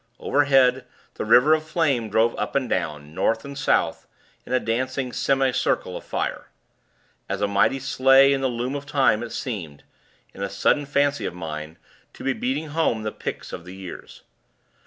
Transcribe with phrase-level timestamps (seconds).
[0.17, 4.07] Overhead, the river of flame drove up and down, North and South,
[4.47, 6.47] in a dancing semi circle of fire.
[7.29, 9.83] As a mighty sleigh in the loom of time it seemed
[10.33, 11.77] in a sudden fancy of mine
[12.13, 14.23] to be beating home the picks of the years.